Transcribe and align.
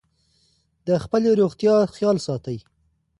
د 0.87 0.89
خپلې 1.03 1.29
روغتیا 1.41 1.75
خیال 1.95 2.17
ساتئ. 2.25 2.57